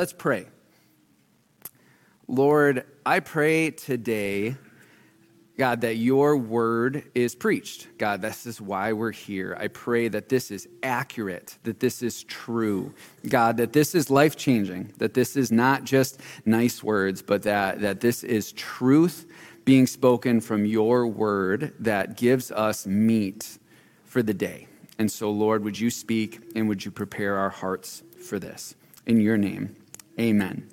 [0.00, 0.46] Let's pray.
[2.26, 4.56] Lord, I pray today,
[5.58, 7.86] God, that your word is preached.
[7.98, 9.54] God, this is why we're here.
[9.60, 12.94] I pray that this is accurate, that this is true.
[13.28, 17.82] God, that this is life changing, that this is not just nice words, but that,
[17.82, 19.26] that this is truth
[19.66, 23.58] being spoken from your word that gives us meat
[24.04, 24.66] for the day.
[24.98, 28.74] And so, Lord, would you speak and would you prepare our hearts for this?
[29.06, 29.76] In your name,
[30.18, 30.68] amen.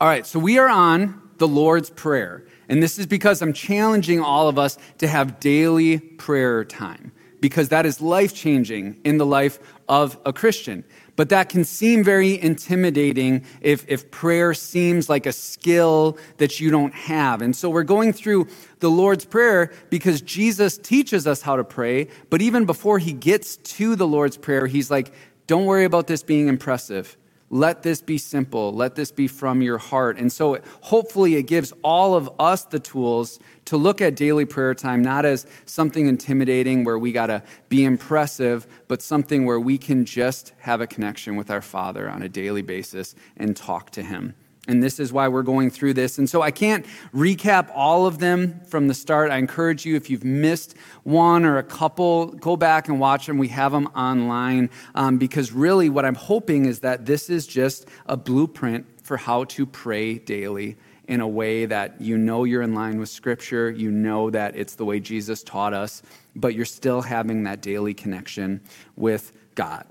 [0.00, 2.44] All right, so we are on the Lord's Prayer.
[2.68, 7.68] And this is because I'm challenging all of us to have daily prayer time, because
[7.68, 10.84] that is life changing in the life of a Christian.
[11.14, 16.70] But that can seem very intimidating if, if prayer seems like a skill that you
[16.70, 17.42] don't have.
[17.42, 18.48] And so we're going through
[18.80, 22.08] the Lord's Prayer because Jesus teaches us how to pray.
[22.30, 25.12] But even before he gets to the Lord's Prayer, he's like,
[25.46, 27.18] don't worry about this being impressive.
[27.54, 28.72] Let this be simple.
[28.72, 30.16] Let this be from your heart.
[30.16, 34.74] And so, hopefully, it gives all of us the tools to look at daily prayer
[34.74, 39.76] time not as something intimidating where we got to be impressive, but something where we
[39.76, 44.02] can just have a connection with our Father on a daily basis and talk to
[44.02, 44.34] Him.
[44.68, 46.18] And this is why we're going through this.
[46.18, 49.32] And so I can't recap all of them from the start.
[49.32, 53.38] I encourage you, if you've missed one or a couple, go back and watch them.
[53.38, 57.88] We have them online um, because really what I'm hoping is that this is just
[58.06, 60.76] a blueprint for how to pray daily
[61.08, 64.76] in a way that you know you're in line with Scripture, you know that it's
[64.76, 66.02] the way Jesus taught us,
[66.36, 68.60] but you're still having that daily connection
[68.94, 69.84] with God.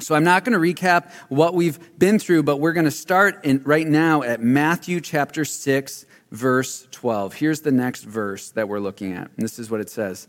[0.00, 3.44] So I'm not going to recap what we've been through, but we're going to start
[3.44, 7.34] in, right now at Matthew chapter 6, verse 12.
[7.34, 9.30] Here's the next verse that we're looking at.
[9.36, 10.26] And this is what it says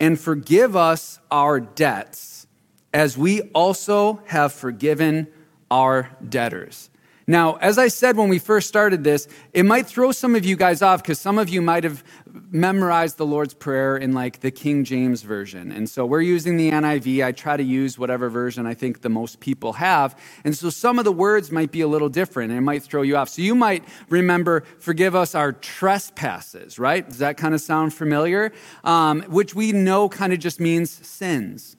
[0.00, 2.46] And forgive us our debts,
[2.92, 5.28] as we also have forgiven
[5.70, 6.90] our debtors.
[7.26, 10.56] Now, as I said when we first started this, it might throw some of you
[10.56, 12.04] guys off because some of you might have
[12.50, 15.72] memorized the Lord's Prayer in like the King James Version.
[15.72, 17.24] And so we're using the NIV.
[17.24, 20.18] I try to use whatever version I think the most people have.
[20.44, 23.02] And so some of the words might be a little different and it might throw
[23.02, 23.30] you off.
[23.30, 27.08] So you might remember, forgive us our trespasses, right?
[27.08, 28.52] Does that kind of sound familiar?
[28.82, 31.76] Um, which we know kind of just means sins.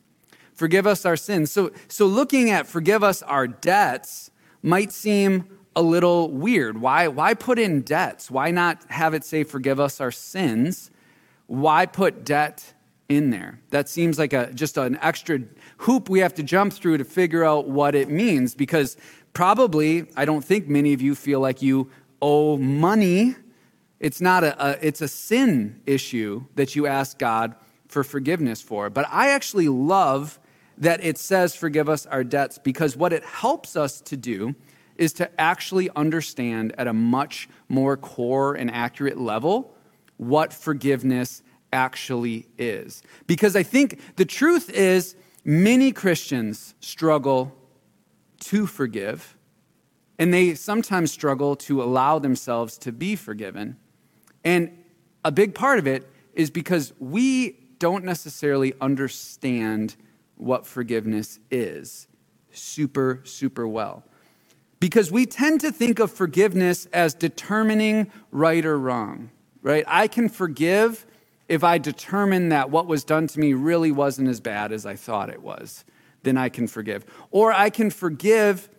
[0.54, 1.52] Forgive us our sins.
[1.52, 4.32] So, so looking at forgive us our debts,
[4.66, 6.82] might seem a little weird.
[6.82, 8.32] Why, why put in debts?
[8.32, 10.90] Why not have it say, forgive us our sins?
[11.46, 12.74] Why put debt
[13.08, 13.60] in there?
[13.70, 15.42] That seems like a, just an extra
[15.80, 18.98] hoop we have to jump through to figure out what it means because
[19.34, 23.36] probably, I don't think many of you feel like you owe money.
[24.00, 27.56] It's not a, a it's a sin issue that you ask God
[27.88, 28.90] for forgiveness for.
[28.90, 30.40] But I actually love
[30.78, 34.56] that it says, Forgive us our debts, because what it helps us to do
[34.98, 39.76] is to actually understand at a much more core and accurate level
[40.18, 41.44] what forgiveness
[41.74, 43.04] actually is.
[43.28, 47.54] Because I think the truth is, many Christians struggle
[48.40, 49.36] to forgive,
[50.18, 53.78] and they sometimes struggle to allow themselves to be forgiven.
[54.44, 54.84] And
[55.26, 59.96] a big part of it is because we don't necessarily understand
[60.38, 62.08] what forgiveness is
[62.52, 64.04] super, super well.
[64.80, 69.32] Because we tend to think of forgiveness as determining right or wrong,
[69.62, 69.84] right?
[69.88, 71.06] I can forgive
[71.48, 74.96] if I determine that what was done to me really wasn't as bad as I
[74.96, 75.86] thought it was.
[76.24, 77.06] Then I can forgive.
[77.32, 78.70] Or I can forgive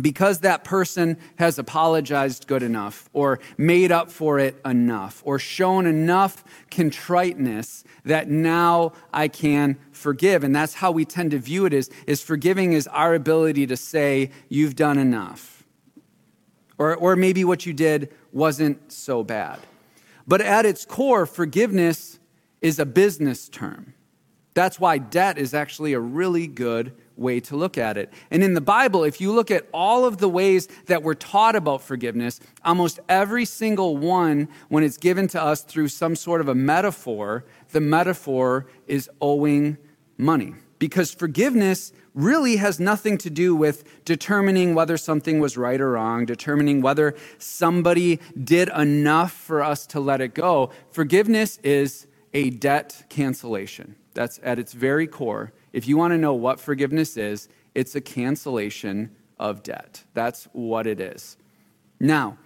[0.00, 5.86] because that person has apologized good enough or made up for it enough or shown
[5.86, 10.44] enough contriteness that now I can forgive.
[10.44, 13.76] And that's how we tend to view it is, is forgiving is our ability to
[13.76, 15.64] say, you've done enough.
[16.78, 19.58] Or, or maybe what you did wasn't so bad.
[20.26, 22.18] But at its core, forgiveness
[22.62, 23.94] is a business term.
[24.60, 28.12] That's why debt is actually a really good way to look at it.
[28.30, 31.56] And in the Bible, if you look at all of the ways that we're taught
[31.56, 36.48] about forgiveness, almost every single one, when it's given to us through some sort of
[36.48, 39.78] a metaphor, the metaphor is owing
[40.18, 40.52] money.
[40.78, 46.26] Because forgiveness really has nothing to do with determining whether something was right or wrong,
[46.26, 50.68] determining whether somebody did enough for us to let it go.
[50.90, 53.96] Forgiveness is a debt cancellation.
[54.20, 55.50] That's at its very core.
[55.72, 60.04] If you want to know what forgiveness is, it's a cancellation of debt.
[60.12, 61.38] That's what it is.
[61.98, 62.36] Now,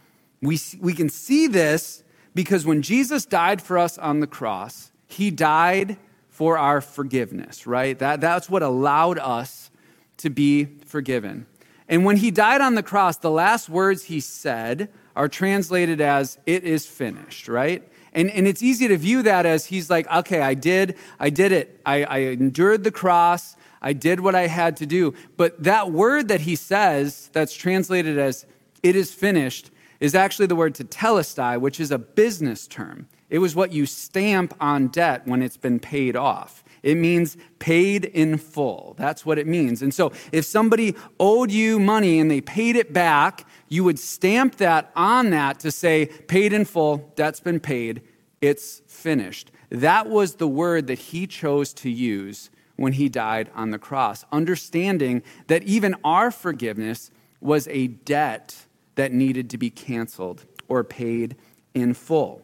[0.40, 5.32] we, we can see this because when Jesus died for us on the cross, he
[5.32, 5.96] died
[6.28, 7.98] for our forgiveness, right?
[7.98, 9.72] That, that's what allowed us
[10.18, 11.44] to be forgiven.
[11.88, 16.38] And when he died on the cross, the last words he said are translated as,
[16.46, 17.82] It is finished, right?
[18.14, 21.52] And, and it's easy to view that as he's like, okay, I did, I did
[21.52, 21.80] it.
[21.84, 23.56] I, I endured the cross.
[23.82, 25.14] I did what I had to do.
[25.36, 28.46] But that word that he says, that's translated as
[28.82, 29.70] it is finished,
[30.00, 33.08] is actually the word tetelestai, which is a business term.
[33.30, 36.63] It was what you stamp on debt when it's been paid off.
[36.84, 38.94] It means paid in full.
[38.98, 39.80] That's what it means.
[39.80, 44.56] And so if somebody owed you money and they paid it back, you would stamp
[44.56, 48.02] that on that to say, paid in full, debt's been paid,
[48.42, 49.50] it's finished.
[49.70, 54.26] That was the word that he chose to use when he died on the cross,
[54.30, 57.10] understanding that even our forgiveness
[57.40, 58.66] was a debt
[58.96, 61.34] that needed to be canceled or paid
[61.72, 62.42] in full.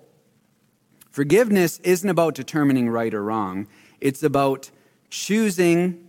[1.10, 3.66] Forgiveness isn't about determining right or wrong,
[4.00, 4.70] it's about
[5.10, 6.06] choosing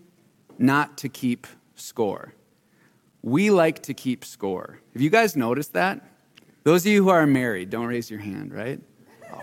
[0.57, 2.33] not to keep score.
[3.23, 4.79] We like to keep score.
[4.93, 6.01] Have you guys noticed that?
[6.63, 8.79] Those of you who are married, don't raise your hand, right?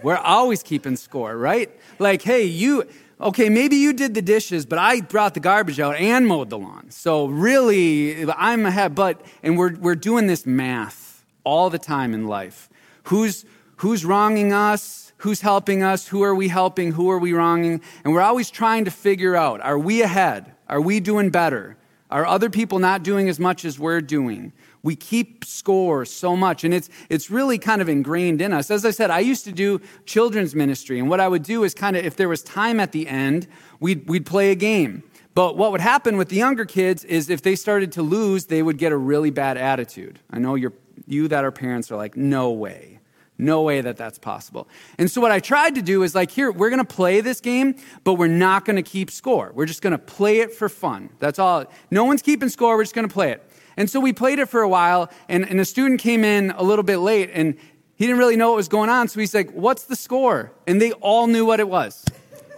[0.03, 1.71] We're always keeping score, right?
[1.99, 2.85] Like, hey, you,
[3.21, 6.59] okay, maybe you did the dishes, but I brought the garbage out and mowed the
[6.59, 6.91] lawn.
[6.91, 8.94] So really, I'm ahead.
[8.94, 12.69] But, and we're, we're doing this math all the time in life.
[13.05, 13.44] Who's,
[13.77, 15.07] who's wronging us?
[15.19, 16.09] Who's helping us?
[16.09, 16.93] Who are we helping?
[16.93, 17.81] Who are we wronging?
[18.05, 20.53] And we're always trying to figure out are we ahead?
[20.69, 21.76] Are we doing better?
[22.11, 24.53] Are other people not doing as much as we're doing?
[24.82, 28.70] We keep score so much, and it's, it's really kind of ingrained in us.
[28.70, 31.75] As I said, I used to do children's ministry, and what I would do is
[31.75, 33.47] kind of, if there was time at the end,
[33.81, 35.03] we'd, we'd play a game.
[35.35, 38.62] But what would happen with the younger kids is if they started to lose, they
[38.62, 40.20] would get a really bad attitude.
[40.31, 40.73] I know you're,
[41.06, 42.98] you that are parents are like, no way.
[43.40, 44.69] No way that that's possible.
[44.99, 47.40] And so, what I tried to do is like, here, we're going to play this
[47.40, 49.52] game, but we're not going to keep score.
[49.55, 51.11] We're just going to play it for fun.
[51.20, 51.67] That's all.
[51.88, 52.76] No one's keeping score.
[52.76, 53.49] We're just going to play it.
[53.76, 56.64] And so, we played it for a while, and, and a student came in a
[56.64, 57.55] little bit late, and
[57.94, 59.06] he didn't really know what was going on.
[59.06, 60.52] So, he's like, What's the score?
[60.67, 62.05] And they all knew what it was.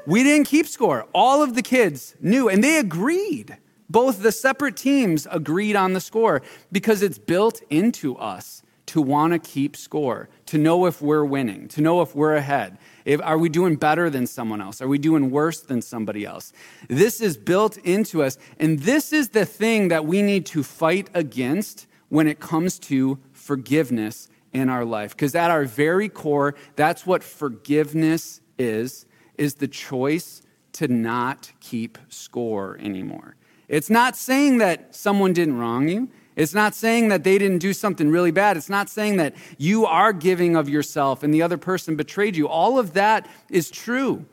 [0.07, 1.07] We didn't keep score.
[1.13, 3.59] All of the kids knew, and they agreed.
[3.91, 6.41] Both the separate teams agreed on the score
[6.73, 11.69] because it's built into us to want to keep score, to know if we're winning,
[11.69, 12.77] to know if we're ahead.
[13.05, 14.83] If, are we doing better than someone else?
[14.83, 16.53] Are we doing worse than somebody else?
[16.89, 18.37] This is built into us.
[18.59, 23.21] And this is the thing that we need to fight against when it comes to
[23.33, 25.13] forgiveness in our life.
[25.13, 29.07] Because at our very core, that's what forgiveness is,
[29.39, 33.37] is the choice to not keep score anymore.
[33.69, 36.09] It's not saying that someone didn't wrong you.
[36.37, 38.57] It's not saying that they didn't do something really bad.
[38.57, 42.49] It's not saying that you are giving of yourself and the other person betrayed you.
[42.49, 44.25] All of that is true.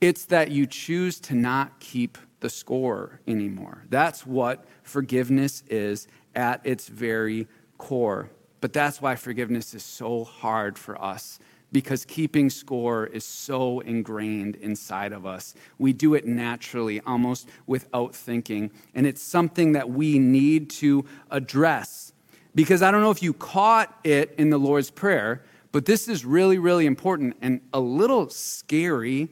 [0.00, 3.84] It's that you choose to not keep the score anymore.
[3.88, 7.48] That's what forgiveness is at its very
[7.78, 8.30] core.
[8.60, 11.38] But that's why forgiveness is so hard for us
[11.74, 15.54] because keeping score is so ingrained inside of us.
[15.76, 18.70] We do it naturally, almost without thinking.
[18.94, 22.12] And it's something that we need to address.
[22.54, 25.42] Because I don't know if you caught it in the Lord's Prayer,
[25.72, 29.28] but this is really, really important and a little scary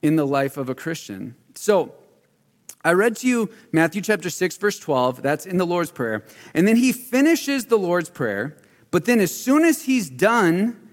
[0.00, 1.34] in the life of a Christian.
[1.56, 1.92] So,
[2.84, 5.22] I read to you Matthew chapter 6, verse 12.
[5.22, 6.24] That's in the Lord's Prayer.
[6.52, 8.58] And then he finishes the Lord's Prayer.
[8.92, 10.83] But then, as soon as he's done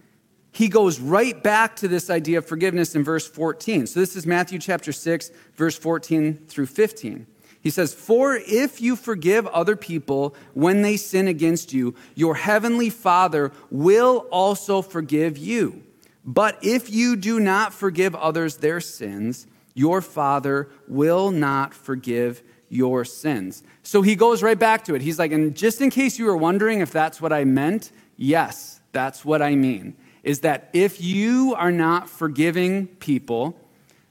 [0.52, 3.88] he goes right back to this idea of forgiveness in verse 14.
[3.88, 7.26] So this is Matthew chapter 6, verse 14 through 15.
[7.62, 12.90] He says, For if you forgive other people when they sin against you, your heavenly
[12.90, 15.84] Father will also forgive you.
[16.26, 23.06] But if you do not forgive others their sins, your Father will not forgive your
[23.06, 23.64] sins.
[23.84, 25.02] So he goes right back to it.
[25.02, 28.82] He's like, and just in case you were wondering if that's what I meant, yes,
[28.92, 33.58] that's what I mean is that if you are not forgiving people,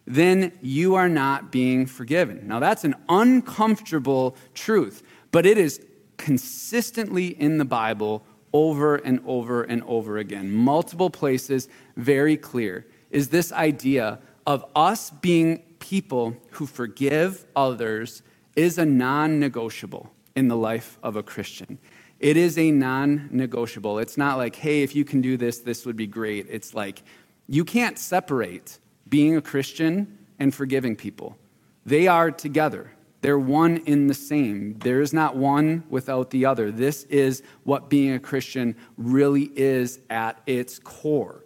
[0.07, 2.47] then you are not being forgiven.
[2.49, 5.85] Now, that's an uncomfortable truth, but it is
[6.17, 10.52] consistently in the Bible over and over and over again.
[10.52, 18.23] Multiple places, very clear, is this idea of us being people who forgive others
[18.57, 21.79] is a non negotiable in the life of a Christian.
[22.21, 23.99] It is a non negotiable.
[23.99, 26.47] It's not like, hey, if you can do this, this would be great.
[26.50, 27.03] It's like,
[27.49, 31.37] you can't separate being a Christian and forgiving people.
[31.87, 32.93] They are together.
[33.23, 34.79] They're one in the same.
[34.79, 36.71] There is not one without the other.
[36.71, 41.45] This is what being a Christian really is at its core.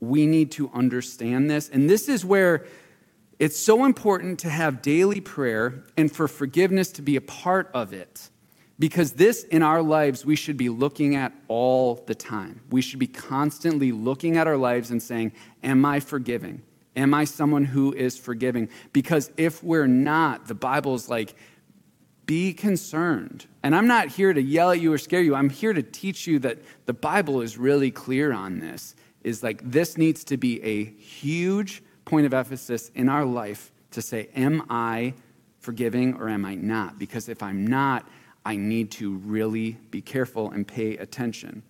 [0.00, 1.68] We need to understand this.
[1.68, 2.66] And this is where
[3.38, 7.92] it's so important to have daily prayer and for forgiveness to be a part of
[7.92, 8.30] it
[8.82, 12.62] Because this in our lives, we should be looking at all the time.
[12.68, 15.30] We should be constantly looking at our lives and saying,
[15.62, 16.62] Am I forgiving?
[16.96, 18.68] Am I someone who is forgiving?
[18.92, 21.36] Because if we're not, the Bible is like,
[22.26, 23.46] be concerned.
[23.62, 25.36] And I'm not here to yell at you or scare you.
[25.36, 28.96] I'm here to teach you that the Bible is really clear on this.
[29.22, 34.02] Is like this needs to be a huge point of emphasis in our life to
[34.02, 35.14] say, Am I
[35.60, 36.98] forgiving or am I not?
[36.98, 38.08] Because if I'm not,
[38.44, 41.62] I need to really be careful and pay attention.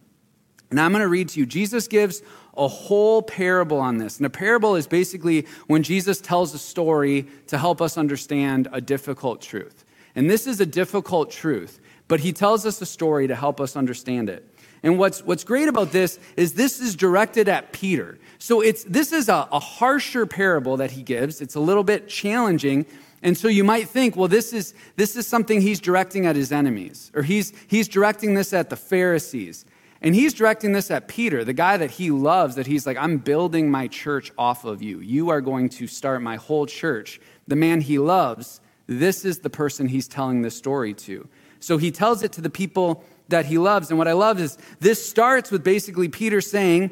[0.70, 1.44] And I'm going to read to you.
[1.44, 2.22] Jesus gives
[2.56, 4.16] a whole parable on this.
[4.16, 8.80] And a parable is basically when Jesus tells a story to help us understand a
[8.80, 9.84] difficult truth.
[10.14, 13.76] And this is a difficult truth, but he tells us a story to help us
[13.76, 14.48] understand it.
[14.82, 18.18] And what's, what's great about this is this is directed at Peter.
[18.38, 21.40] So it's, this is a, a harsher parable that he gives.
[21.40, 22.86] It's a little bit challenging.
[23.22, 26.50] And so you might think, well, this is, this is something he's directing at his
[26.50, 29.64] enemies, or he's, he's directing this at the Pharisees.
[30.00, 33.18] And he's directing this at Peter, the guy that he loves, that he's like, I'm
[33.18, 34.98] building my church off of you.
[34.98, 37.20] You are going to start my whole church.
[37.46, 41.28] The man he loves, this is the person he's telling this story to.
[41.60, 43.90] So he tells it to the people that he loves.
[43.90, 46.90] And what I love is this starts with basically Peter saying,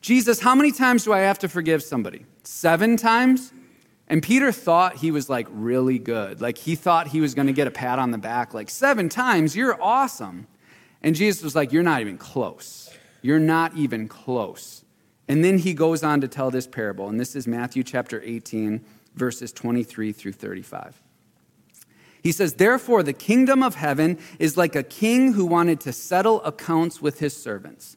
[0.00, 2.24] Jesus, how many times do I have to forgive somebody?
[2.42, 3.52] Seven times?
[4.08, 6.40] And Peter thought he was like really good.
[6.40, 9.08] Like he thought he was going to get a pat on the back, like, seven
[9.08, 10.46] times, you're awesome.
[11.02, 12.90] And Jesus was like, You're not even close.
[13.22, 14.84] You're not even close.
[15.28, 17.08] And then he goes on to tell this parable.
[17.08, 18.84] And this is Matthew chapter 18,
[19.14, 21.02] verses 23 through 35.
[22.22, 26.42] He says, Therefore, the kingdom of heaven is like a king who wanted to settle
[26.42, 27.96] accounts with his servants.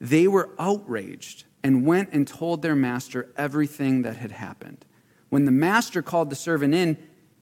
[0.00, 4.84] they were outraged and went and told their master everything that had happened.
[5.28, 6.96] When the master called the servant in,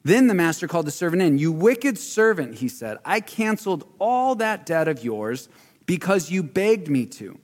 [0.05, 1.39] then the master called the servant in.
[1.39, 5.49] You wicked servant, he said, I canceled all that debt of yours
[5.85, 7.39] because you begged me to.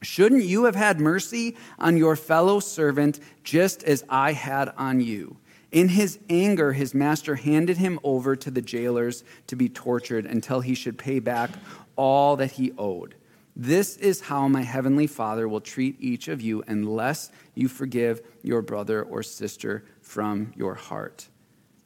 [0.00, 5.38] Shouldn't you have had mercy on your fellow servant just as I had on you?
[5.72, 10.60] In his anger, his master handed him over to the jailers to be tortured until
[10.60, 11.50] he should pay back
[11.96, 13.16] all that he owed.
[13.60, 18.62] This is how my heavenly Father will treat each of you unless you forgive your
[18.62, 21.28] brother or sister from your heart.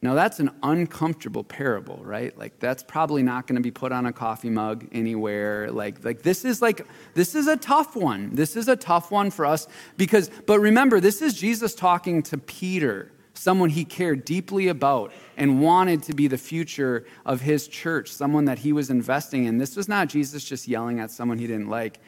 [0.03, 2.37] Now, that's an uncomfortable parable, right?
[2.37, 5.71] Like, that's probably not going to be put on a coffee mug anywhere.
[5.71, 8.35] Like, like, this is like, this is a tough one.
[8.35, 9.65] This is a tough one for us
[9.95, 13.12] because, but remember, this is Jesus talking to Peter,
[13.43, 18.45] someone he cared deeply about and wanted to be the future of his church, someone
[18.45, 19.57] that he was investing in.
[19.57, 21.99] This was not Jesus just yelling at someone he didn't like.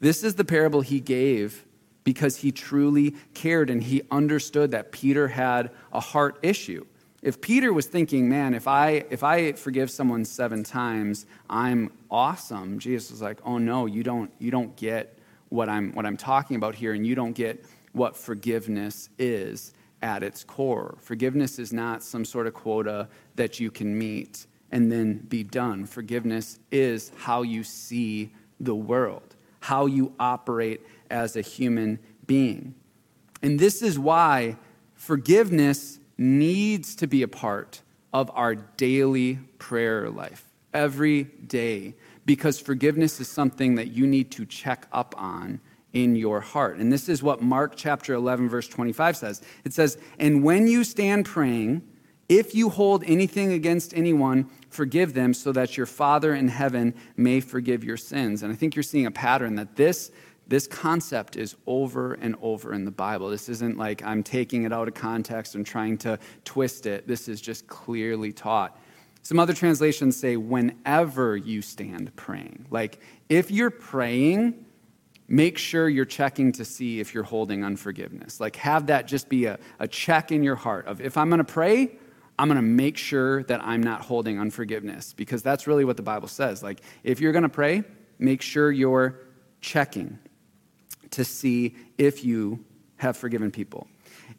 [0.00, 1.64] This is the parable he gave
[2.04, 6.84] because he truly cared and he understood that Peter had a heart issue
[7.24, 12.78] if Peter was thinking, man, if I, if I forgive someone seven times, I'm awesome,
[12.78, 16.56] Jesus was like, oh no, you don't, you don't get what I'm, what I'm talking
[16.56, 19.72] about here, and you don't get what forgiveness is
[20.04, 20.98] at its core.
[21.00, 25.86] Forgiveness is not some sort of quota that you can meet and then be done.
[25.86, 28.30] Forgiveness is how you see
[28.60, 32.74] the world, how you operate as a human being.
[33.40, 34.58] And this is why
[34.94, 37.80] forgiveness needs to be a part
[38.12, 40.44] of our daily prayer life
[40.74, 41.94] every day
[42.26, 45.60] because forgiveness is something that you need to check up on
[45.94, 46.76] in your heart.
[46.76, 50.84] And this is what Mark chapter 11, verse 25 says it says, And when you
[50.84, 51.82] stand praying,
[52.28, 57.40] if you hold anything against anyone, forgive them so that your Father in heaven may
[57.40, 58.42] forgive your sins.
[58.42, 60.10] And I think you're seeing a pattern that this
[60.46, 63.30] this concept is over and over in the Bible.
[63.30, 67.08] This isn't like I'm taking it out of context and trying to twist it.
[67.08, 68.78] This is just clearly taught.
[69.22, 72.66] Some other translations say, whenever you stand praying.
[72.70, 74.66] Like, if you're praying,
[75.28, 78.40] make sure you're checking to see if you're holding unforgiveness.
[78.40, 81.38] Like, have that just be a, a check in your heart of if I'm going
[81.38, 81.96] to pray,
[82.38, 86.02] I'm going to make sure that I'm not holding unforgiveness because that's really what the
[86.02, 86.62] Bible says.
[86.62, 87.84] Like, if you're going to pray,
[88.18, 89.20] make sure you're
[89.60, 90.18] checking
[91.10, 92.64] to see if you
[92.96, 93.86] have forgiven people.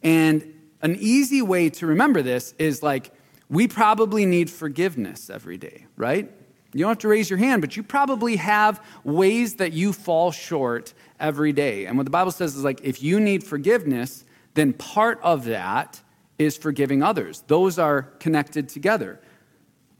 [0.03, 3.11] And an easy way to remember this is like,
[3.49, 6.31] we probably need forgiveness every day, right?
[6.75, 10.33] You don't have to raise your hand, but you probably have ways that you fall
[10.33, 11.85] short every day.
[11.85, 16.01] And what the Bible says is like, if you need forgiveness, then part of that
[16.37, 17.45] is forgiving others.
[17.47, 19.21] Those are connected together.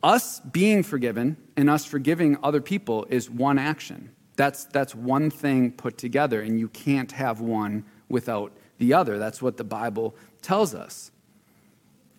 [0.04, 4.12] Us being forgiven and us forgiving other people is one action.
[4.36, 9.18] That's, that's one thing put together, and you can't have one without the other.
[9.18, 11.10] That's what the Bible tells us.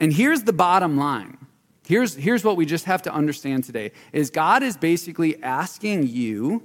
[0.00, 1.45] And here's the bottom line.
[1.86, 6.64] Here's, here's what we just have to understand today is God is basically asking you,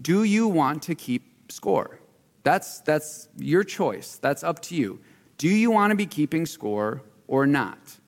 [0.00, 1.98] do you want to keep score?
[2.44, 4.18] That's, that's your choice.
[4.18, 5.00] That's up to you.
[5.36, 7.98] Do you want to be keeping score or not?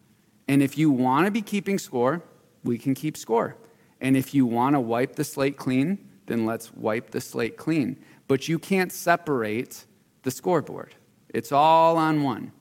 [0.46, 2.22] And if you want to be keeping score,
[2.62, 3.56] we can keep score.
[4.00, 7.96] And if you want to wipe the slate clean, then let's wipe the slate clean.
[8.28, 9.86] But you can't separate
[10.22, 10.94] the scoreboard,
[11.28, 12.52] it's all on one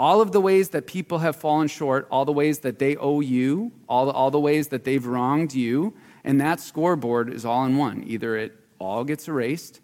[0.00, 3.20] all of the ways that people have fallen short, all the ways that they owe
[3.20, 5.92] you, all the, all the ways that they've wronged you,
[6.24, 8.02] and that scoreboard is all in one.
[8.06, 9.82] Either it all gets erased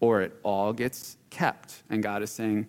[0.00, 1.82] or it all gets kept.
[1.90, 2.66] And God is saying,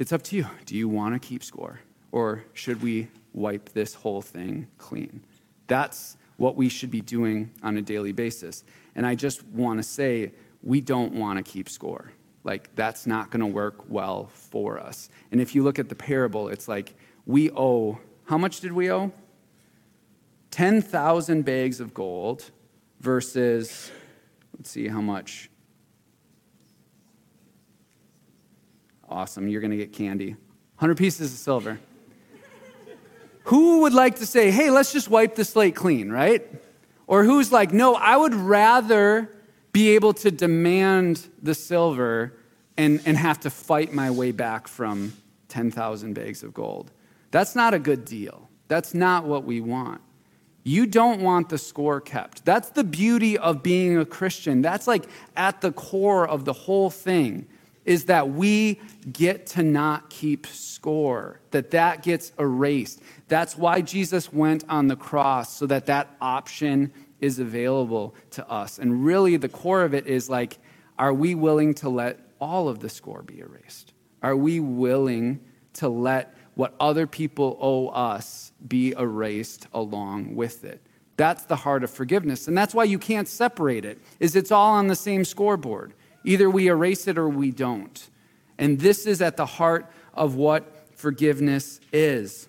[0.00, 0.46] it's up to you.
[0.64, 1.78] Do you want to keep score?
[2.10, 5.20] Or should we wipe this whole thing clean?
[5.68, 8.64] That's what we should be doing on a daily basis.
[8.96, 12.10] And I just want to say, we don't want to keep score.
[12.46, 15.08] Like, that's not going to work well for us.
[15.32, 16.94] And if you look at the parable, it's like
[17.26, 19.10] we owe, how much did we owe?
[20.52, 22.52] 10,000 bags of gold
[23.00, 23.90] versus,
[24.56, 25.50] let's see how much.
[29.08, 30.36] Awesome, you're going to get candy.
[30.76, 31.80] 100 pieces of silver.
[33.46, 36.48] Who would like to say, hey, let's just wipe the slate clean, right?
[37.08, 39.35] Or who's like, no, I would rather
[39.76, 42.32] be able to demand the silver
[42.78, 45.12] and, and have to fight my way back from
[45.48, 46.90] 10,000 bags of gold.
[47.30, 48.48] That's not a good deal.
[48.68, 50.00] That's not what we want.
[50.64, 52.46] You don't want the score kept.
[52.46, 54.62] That's the beauty of being a Christian.
[54.62, 55.04] That's like
[55.36, 57.46] at the core of the whole thing
[57.84, 58.80] is that we
[59.12, 63.02] get to not keep score, that that gets erased.
[63.28, 68.78] That's why Jesus went on the cross so that that option is available to us.
[68.78, 70.58] And really, the core of it is like,
[70.98, 73.92] are we willing to let all of the score be erased?
[74.22, 75.40] Are we willing
[75.74, 80.80] to let what other people owe us be erased along with it?
[81.16, 82.48] That's the heart of forgiveness.
[82.48, 83.98] And that's why you can't separate it.
[84.20, 85.94] Is it's all on the same scoreboard.
[86.24, 88.10] Either we erase it or we don't.
[88.58, 92.48] And this is at the heart of what forgiveness is.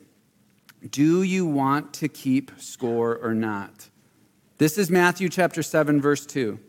[0.89, 3.89] Do you want to keep score or not?
[4.57, 6.59] This is Matthew chapter 7, verse 2.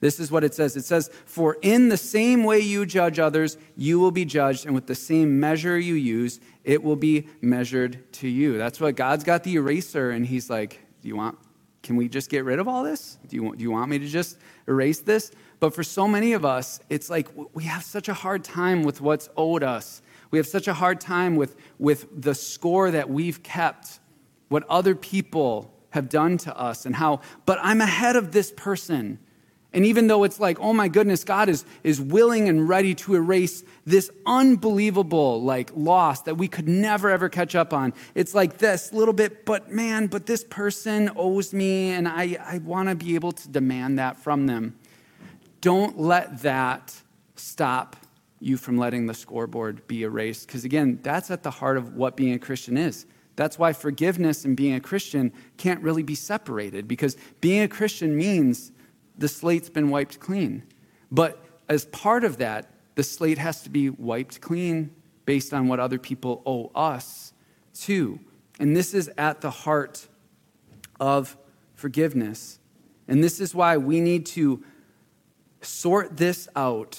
[0.00, 3.56] This is what it says it says, For in the same way you judge others,
[3.76, 8.12] you will be judged, and with the same measure you use, it will be measured
[8.14, 8.58] to you.
[8.58, 11.38] That's what God's got the eraser, and He's like, Do you want,
[11.82, 13.18] can we just get rid of all this?
[13.28, 15.30] Do you, do you want me to just erase this?
[15.60, 19.00] But for so many of us, it's like we have such a hard time with
[19.00, 20.02] what's owed us.
[20.30, 24.00] We have such a hard time with, with the score that we've kept,
[24.48, 29.20] what other people have done to us and how, but I'm ahead of this person.
[29.72, 33.14] And even though it's like, oh my goodness, God is, is willing and ready to
[33.14, 37.92] erase this unbelievable like loss that we could never ever catch up on.
[38.16, 42.58] It's like this little bit, but man, but this person owes me and I, I
[42.58, 44.76] want to be able to demand that from them.
[45.60, 46.92] Don't let that
[47.36, 47.96] stop
[48.40, 50.48] you from letting the scoreboard be erased.
[50.48, 53.06] Because again, that's at the heart of what being a Christian is.
[53.36, 58.16] That's why forgiveness and being a Christian can't really be separated because being a Christian
[58.16, 58.72] means
[59.18, 60.62] the slate's been wiped clean.
[61.10, 64.90] But as part of that, the slate has to be wiped clean
[65.24, 67.32] based on what other people owe us
[67.72, 68.20] too.
[68.60, 70.06] And this is at the heart
[71.00, 71.36] of
[71.74, 72.60] forgiveness.
[73.08, 74.62] And this is why we need to
[75.60, 76.98] sort this out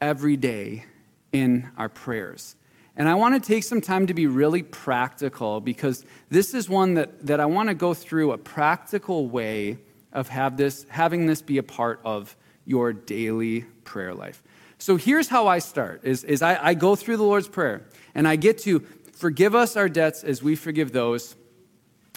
[0.00, 0.84] every day
[1.32, 2.56] in our prayers.
[2.96, 6.94] And I want to take some time to be really practical because this is one
[6.94, 9.78] that, that I want to go through a practical way
[10.12, 14.42] of have this, having this be a part of your daily prayer life.
[14.78, 18.26] So here's how I start is, is I, I go through the Lord's Prayer and
[18.26, 18.80] I get to
[19.12, 21.36] forgive us our debts as we forgive those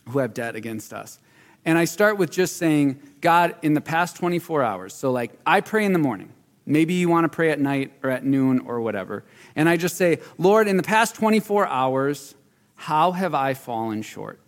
[0.09, 1.19] who have debt against us.
[1.65, 5.61] And I start with just saying, God, in the past 24 hours, so like I
[5.61, 6.31] pray in the morning.
[6.65, 9.23] Maybe you want to pray at night or at noon or whatever.
[9.55, 12.35] And I just say, Lord, in the past 24 hours,
[12.75, 14.39] how have I fallen short?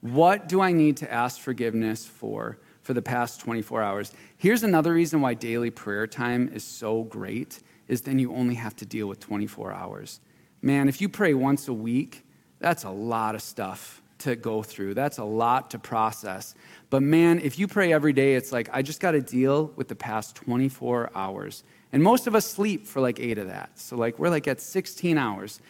[0.00, 4.12] What do I need to ask forgiveness for for the past 24 hours?
[4.36, 8.76] Here's another reason why daily prayer time is so great is then you only have
[8.76, 10.20] to deal with 24 hours.
[10.60, 12.24] Man, if you pray once a week,
[12.58, 14.94] that's a lot of stuff to go through.
[14.94, 16.54] That's a lot to process.
[16.90, 19.88] But man, if you pray every day, it's like, I just got to deal with
[19.88, 21.64] the past 24 hours.
[21.92, 23.78] And most of us sleep for like eight of that.
[23.78, 25.60] So, like, we're like at 16 hours.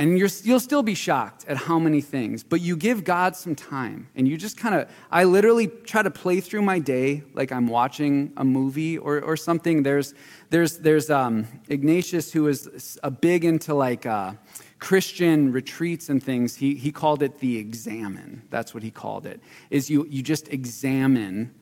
[0.00, 3.56] And you will still be shocked at how many things, but you give God some
[3.56, 7.50] time and you just kind of, I literally try to play through my day like
[7.50, 9.82] I'm watching a movie or, or something.
[9.82, 10.14] There's,
[10.50, 14.34] there's, there's um, Ignatius who is a big into like, uh,
[14.78, 18.42] Christian retreats and things, he, he called it the Examen.
[18.50, 19.40] That's what he called it.
[19.70, 21.52] Is you, you just examine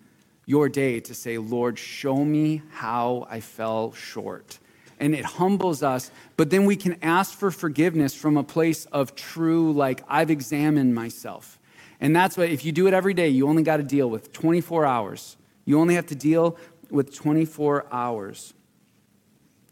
[0.44, 4.58] your day to say, Lord, show me how I fell short.
[4.98, 9.14] And it humbles us, but then we can ask for forgiveness from a place of
[9.14, 11.58] true, like, I've examined myself.
[12.00, 14.32] And that's what, if you do it every day, you only got to deal with
[14.32, 15.36] 24 hours.
[15.64, 16.56] You only have to deal
[16.90, 18.54] with 24 hours.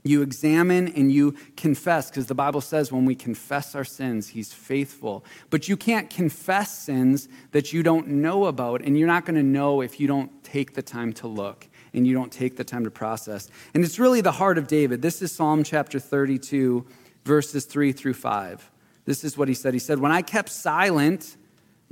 [0.06, 4.52] You examine and you confess, because the Bible says when we confess our sins, He's
[4.52, 5.24] faithful.
[5.48, 9.42] But you can't confess sins that you don't know about, and you're not going to
[9.42, 12.84] know if you don't take the time to look and you don't take the time
[12.84, 13.48] to process.
[13.72, 15.00] And it's really the heart of David.
[15.00, 16.84] This is Psalm chapter 32,
[17.24, 18.70] verses 3 through 5.
[19.06, 19.72] This is what he said.
[19.72, 21.36] He said, When I kept silent,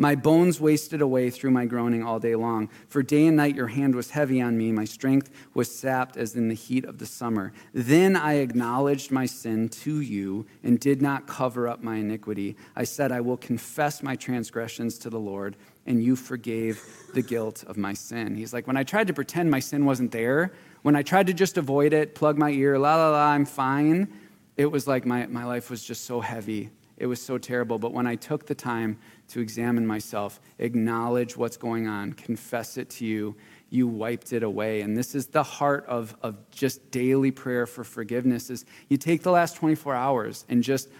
[0.02, 2.68] my bones wasted away through my groaning all day long.
[2.88, 4.72] For day and night your hand was heavy on me.
[4.72, 7.52] My strength was sapped as in the heat of the summer.
[7.72, 12.56] Then I acknowledged my sin to you and did not cover up my iniquity.
[12.74, 15.54] I said, I will confess my transgressions to the Lord,
[15.86, 16.84] and you forgave
[17.14, 18.34] the guilt of my sin.
[18.34, 21.32] He's like, when I tried to pretend my sin wasn't there, when I tried to
[21.32, 24.12] just avoid it, plug my ear, la la la, I'm fine,
[24.56, 26.70] it was like my, my life was just so heavy.
[27.02, 27.80] It was so terrible.
[27.80, 28.98] But when I took the time
[29.32, 33.34] to examine myself, acknowledge what's going on, confess it to you,
[33.70, 34.82] you wiped it away.
[34.82, 39.22] And this is the heart of, of just daily prayer for forgiveness is you take
[39.22, 40.90] the last 24 hours and just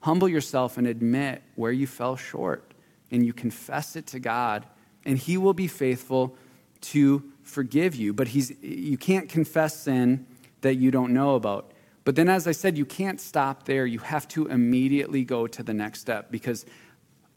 [0.00, 2.72] humble yourself and admit where you fell short
[3.10, 4.66] and you confess it to God
[5.04, 6.34] and he will be faithful
[6.80, 8.14] to forgive you.
[8.14, 10.26] But he's, you can't confess sin
[10.62, 11.72] that you don't know about.
[12.04, 13.86] But then, as I said, you can't stop there.
[13.86, 16.66] You have to immediately go to the next step because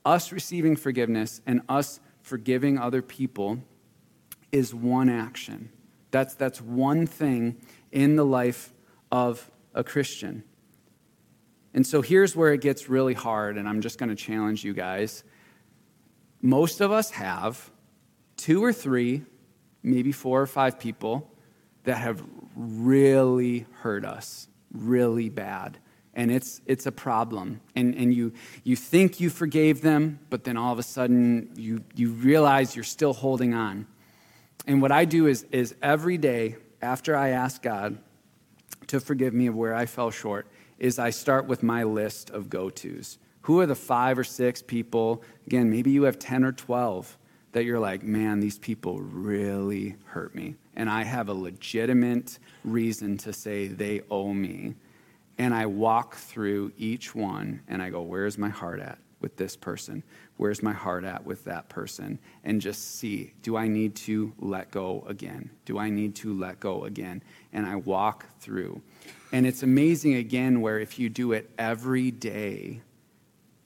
[0.06, 3.60] us receiving forgiveness and us forgiving other people
[4.52, 5.70] is one action.
[6.12, 7.58] That's, that's one thing
[7.92, 8.74] in the life
[9.12, 10.44] of a Christian.
[11.74, 14.74] And so here's where it gets really hard, and I'm just going to challenge you
[14.74, 15.24] guys.
[16.42, 17.70] Most of us have
[18.38, 19.24] two or three,
[19.84, 21.30] maybe four or five people
[21.84, 22.24] that have
[22.56, 25.80] really hurt us, really bad
[26.16, 27.62] and it's it's a problem.
[27.76, 31.84] And and you you think you forgave them but then all of a sudden you
[31.96, 33.86] you realize you're still holding on.
[34.66, 37.98] And what i do is is every day after i ask god
[38.88, 40.48] to forgive me of where i fell short
[40.80, 43.18] is i start with my list of go-to's.
[43.42, 47.18] Who are the five or six people again maybe you have 10 or 12
[47.52, 50.56] that you're like man these people really hurt me.
[50.78, 54.76] And i have a legitimate reason to say they owe me
[55.38, 59.56] and I walk through each one and I go, where's my heart at with this
[59.56, 60.04] person?
[60.38, 62.20] Where's my heart at with that person?
[62.44, 65.50] And just see, do I need to let go again?
[65.66, 67.24] Do I need to let go again?
[67.52, 68.82] And I walk through.
[69.32, 72.82] And it's amazing again where if you do it every day,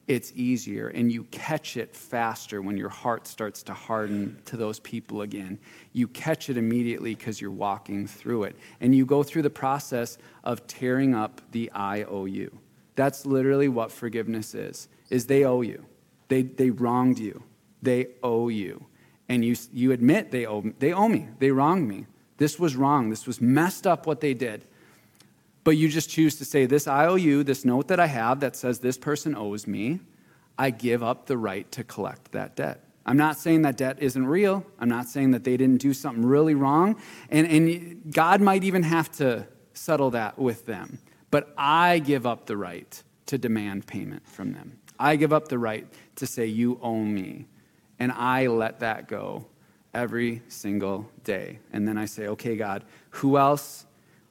[0.10, 4.80] it's easier and you catch it faster when your heart starts to harden to those
[4.80, 5.60] people again.
[5.94, 8.56] You catch it immediately because you're walking through it.
[8.82, 12.58] And you go through the process of tearing up the I owe you.
[12.96, 14.88] That's literally what forgiveness is.
[15.12, 15.86] Is they owe you.
[16.28, 17.44] They, they wronged you.
[17.84, 18.88] They owe you.
[19.30, 21.28] And you, you admit they owe, they owe me.
[21.38, 22.08] They wronged me.
[22.38, 23.12] This was wrong.
[23.12, 24.66] This was messed up what they did
[25.64, 28.80] but you just choose to say, This IOU, this note that I have that says
[28.80, 30.00] this person owes me,
[30.58, 32.84] I give up the right to collect that debt.
[33.06, 34.66] I'm not saying that debt isn't real.
[34.78, 37.02] I'm not saying that they didn't do something really wrong.
[37.30, 41.00] And, and God might even have to settle that with them.
[41.32, 44.80] But I give up the right to demand payment from them.
[45.00, 47.48] I give up the right to say, You owe me.
[48.00, 49.48] And I let that go
[49.94, 51.60] every single day.
[51.72, 53.86] And then I say, Okay, God, who else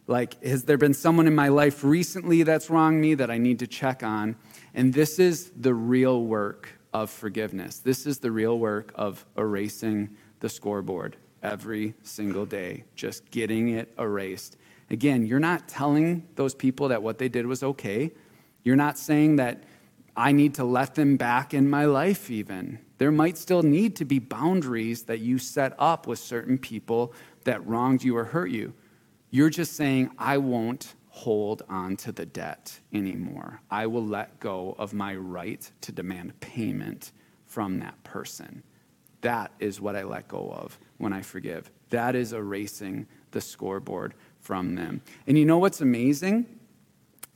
[0.09, 3.59] like, has there been someone in my life recently that's wronged me that I need
[3.61, 4.37] to check on?
[4.75, 7.79] And this is the real work of forgiveness.
[7.79, 13.93] This is the real work of erasing the scoreboard every single day, just getting it
[13.99, 14.57] erased.
[14.91, 18.11] Again, you're not telling those people that what they did was okay.
[18.65, 19.65] You're not saying that
[20.17, 22.79] I need to let them back in my life, even.
[22.97, 27.13] There might still need to be boundaries that you set up with certain people
[27.45, 28.73] that wronged you or hurt you.
[29.31, 33.61] You're just saying, I won't hold on to the debt anymore.
[33.71, 37.13] I will let go of my right to demand payment
[37.47, 38.63] from that person.
[39.21, 41.71] That is what I let go of when I forgive.
[41.91, 45.03] That is erasing the scoreboard from them.
[45.27, 46.47] And you know what's amazing?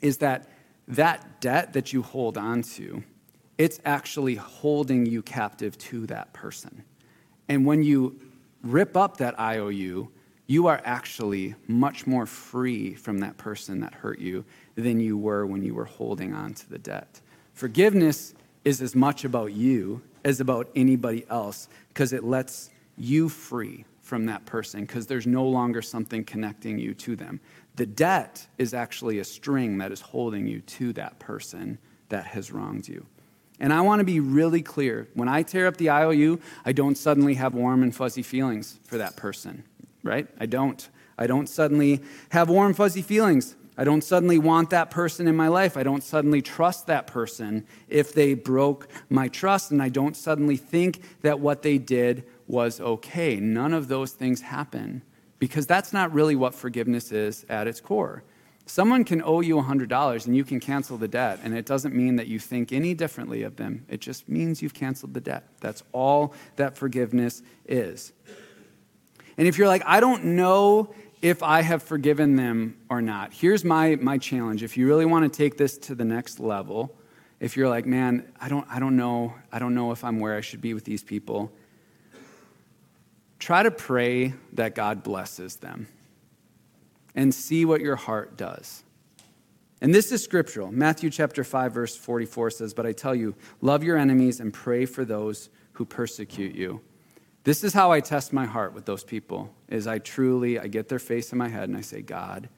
[0.01, 0.49] Is that
[0.89, 3.03] that debt that you hold on to,
[3.59, 6.85] it's actually holding you captive to that person.
[7.49, 8.21] And when you
[8.63, 10.11] rip up that IOU,
[10.53, 15.47] you are actually much more free from that person that hurt you than you were
[15.47, 17.23] when you were holding on to the debt.
[17.55, 23.87] Forgiveness is as much about you as about anybody else because it lets you free
[24.03, 27.41] from that person because there's no longer something connecting you to them.
[27.77, 31.79] The debt is actually a string that is holding you to that person
[32.11, 33.07] that has wronged you.
[33.59, 35.09] And I want to be really clear.
[35.15, 38.99] When I tear up the IOU, I don't suddenly have warm and fuzzy feelings for
[38.99, 39.65] that person,
[40.03, 40.27] right?
[40.38, 40.88] I don't.
[41.19, 43.57] I don't suddenly have warm, fuzzy feelings.
[43.77, 45.77] I don't suddenly want that person in my life.
[45.77, 49.71] I don't suddenly trust that person if they broke my trust.
[49.71, 53.37] And I don't suddenly think that what they did was okay.
[53.37, 55.03] None of those things happen
[55.38, 58.23] because that's not really what forgiveness is at its core.
[58.67, 62.15] Someone can owe you $100 and you can cancel the debt, and it doesn't mean
[62.17, 63.85] that you think any differently of them.
[63.88, 65.49] It just means you've canceled the debt.
[65.61, 68.12] That's all that forgiveness is.
[69.37, 73.64] And if you're like, I don't know if I have forgiven them or not, here's
[73.64, 74.62] my, my challenge.
[74.62, 76.95] If you really want to take this to the next level,
[77.40, 80.37] if you're like, man, I don't, I don't know, I don't know if I'm where
[80.37, 81.53] I should be with these people,
[83.38, 85.88] try to pray that God blesses them
[87.14, 88.85] and see what your heart does.
[89.81, 90.71] And this is scriptural.
[90.71, 94.87] Matthew chapter 5 verse 44 says, "But I tell you, love your enemies and pray
[94.87, 96.81] for those who persecute you."
[97.45, 99.53] This is how I test my heart with those people.
[99.69, 102.49] Is I truly I get their face in my head and I say, "God,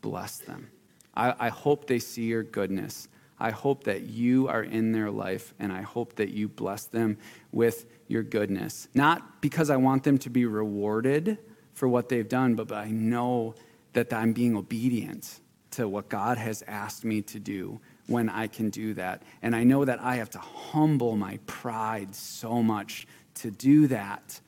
[0.00, 0.70] bless them."
[1.14, 3.08] I, I hope they see your goodness.
[3.38, 7.18] I hope that you are in their life and I hope that you bless them
[7.50, 8.88] with your goodness.
[8.94, 11.38] Not because I want them to be rewarded
[11.74, 13.54] for what they've done, but, but I know
[13.94, 15.40] that I'm being obedient
[15.72, 19.22] to what God has asked me to do when I can do that.
[19.42, 24.40] And I know that I have to humble my pride so much to do that,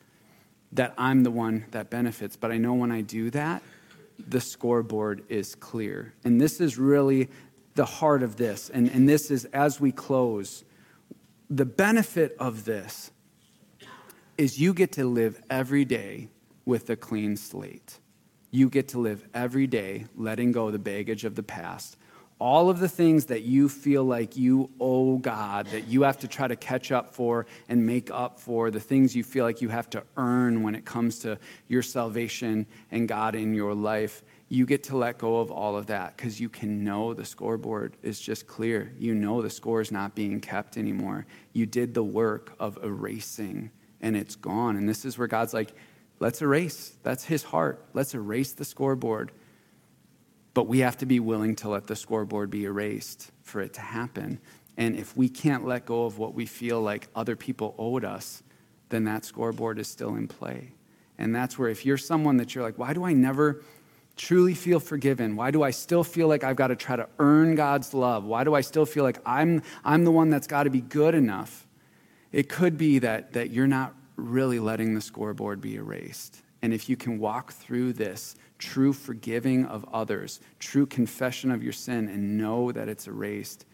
[0.72, 2.36] that I'm the one that benefits.
[2.36, 3.62] But I know when I do that,
[4.18, 6.14] the scoreboard is clear.
[6.24, 7.28] And this is really
[7.74, 8.70] the heart of this.
[8.70, 10.64] And, and this is as we close,
[11.50, 13.10] the benefit of this
[14.38, 16.28] is you get to live every day
[16.64, 17.98] with a clean slate
[18.54, 21.96] you get to live every day letting go of the baggage of the past.
[22.44, 26.28] All of the things that you feel like you owe God, that you have to
[26.28, 29.70] try to catch up for and make up for, the things you feel like you
[29.70, 34.66] have to earn when it comes to your salvation and God in your life, you
[34.66, 38.20] get to let go of all of that because you can know the scoreboard is
[38.20, 38.92] just clear.
[38.98, 41.24] You know the score is not being kept anymore.
[41.54, 43.70] You did the work of erasing
[44.02, 44.76] and it's gone.
[44.76, 45.72] And this is where God's like,
[46.20, 46.94] Let's erase.
[47.02, 47.86] That's his heart.
[47.94, 49.32] Let's erase the scoreboard.
[50.54, 53.80] But we have to be willing to let the scoreboard be erased for it to
[53.80, 54.40] happen.
[54.76, 58.42] And if we can't let go of what we feel like other people owed us,
[58.88, 60.72] then that scoreboard is still in play.
[61.18, 63.62] And that's where, if you're someone that you're like, why do I never
[64.16, 65.36] truly feel forgiven?
[65.36, 68.24] Why do I still feel like I've got to try to earn God's love?
[68.24, 71.14] Why do I still feel like I'm, I'm the one that's got to be good
[71.14, 71.66] enough?
[72.32, 76.42] It could be that, that you're not really letting the scoreboard be erased.
[76.64, 81.74] And if you can walk through this true forgiving of others, true confession of your
[81.74, 83.66] sin, and know that it's erased,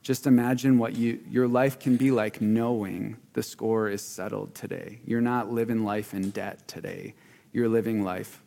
[0.00, 5.00] just imagine what you, your life can be like knowing the score is settled today.
[5.04, 7.14] You're not living life in debt today,
[7.52, 8.44] you're living life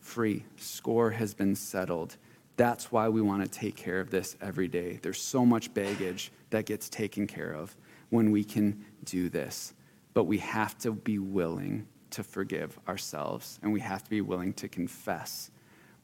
[0.00, 0.44] free.
[0.56, 2.16] Score has been settled.
[2.56, 4.98] That's why we want to take care of this every day.
[5.00, 7.76] There's so much baggage that gets taken care of
[8.10, 9.74] when we can do this
[10.18, 14.52] but we have to be willing to forgive ourselves and we have to be willing
[14.54, 15.50] to confess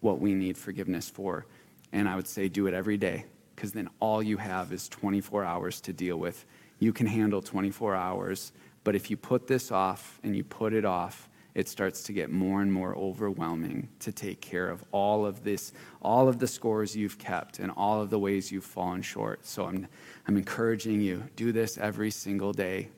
[0.00, 1.46] what we need forgiveness for.
[1.92, 5.44] And I would say do it every day because then all you have is 24
[5.44, 6.44] hours to deal with.
[6.78, 10.84] You can handle 24 hours, but if you put this off and you put it
[10.84, 15.44] off it starts to get more and more overwhelming to take care of all of
[15.44, 19.46] this, all of the scores you've kept and all of the ways you've fallen short.
[19.46, 19.86] So I'm,
[20.26, 22.88] I'm encouraging you, do this every single day.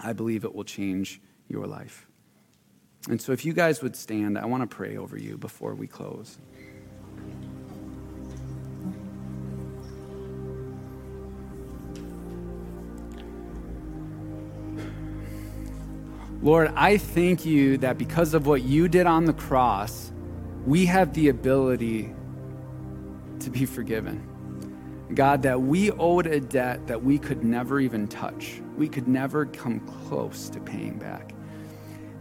[0.00, 1.20] I believe it will change
[1.52, 2.08] your life.
[3.08, 5.86] And so if you guys would stand, I want to pray over you before we
[5.86, 6.38] close.
[16.40, 20.10] Lord, I thank you that because of what you did on the cross,
[20.66, 22.12] we have the ability
[23.40, 24.28] to be forgiven.
[25.14, 28.60] God, that we owed a debt that we could never even touch.
[28.76, 31.32] We could never come close to paying back.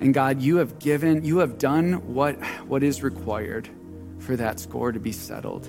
[0.02, 2.36] And God, you have given, you have done what,
[2.66, 3.70] what is required
[4.18, 5.68] for that score to be settled.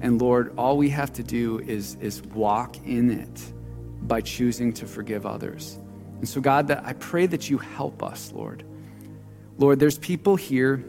[0.00, 3.52] And Lord, all we have to do is, is walk in it
[4.02, 5.78] by choosing to forgive others.
[6.18, 8.64] And so, God, that I pray that you help us, Lord.
[9.56, 10.84] Lord, there's people here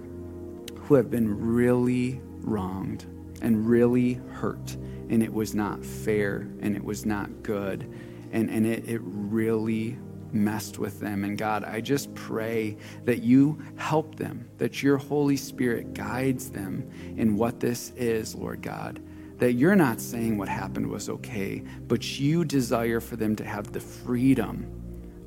[0.75, 3.05] who have been really wronged
[3.41, 4.75] and really hurt,
[5.09, 7.87] and it was not fair and it was not good,
[8.31, 9.97] and, and it, it really
[10.33, 11.23] messed with them.
[11.23, 16.89] And God, I just pray that you help them, that your Holy Spirit guides them
[17.17, 19.01] in what this is, Lord God.
[19.37, 23.71] That you're not saying what happened was okay, but you desire for them to have
[23.71, 24.71] the freedom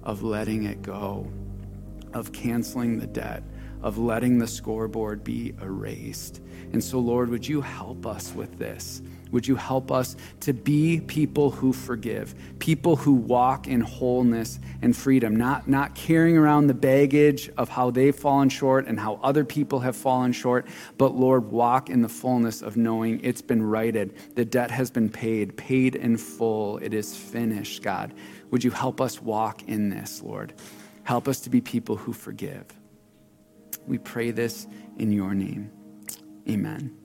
[0.03, 1.31] of letting it go,
[2.15, 3.43] of canceling the debt,
[3.83, 6.41] of letting the scoreboard be erased.
[6.73, 9.03] And so, Lord, would you help us with this?
[9.33, 14.97] Would you help us to be people who forgive, people who walk in wholeness and
[14.97, 19.45] freedom, not, not carrying around the baggage of how they've fallen short and how other
[19.45, 24.15] people have fallen short, but Lord, walk in the fullness of knowing it's been righted.
[24.35, 26.79] The debt has been paid, paid in full.
[26.79, 28.15] It is finished, God.
[28.51, 30.55] Would you help us walk in this, Lord?
[31.05, 32.67] Help us to be people who forgive.
[33.87, 34.67] We pray this
[34.99, 35.71] in your name.
[36.49, 36.98] Amen.